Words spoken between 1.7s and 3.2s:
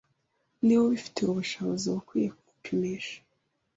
uba ukwiye Kumupimisha